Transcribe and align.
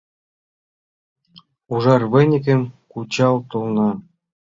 Ужар 1.73 2.01
выньыкым 2.11 2.61
кучал 2.91 3.35
толна 3.49 3.89